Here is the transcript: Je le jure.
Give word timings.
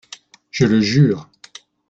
Je 0.49 0.65
le 0.65 0.81
jure. 0.81 1.29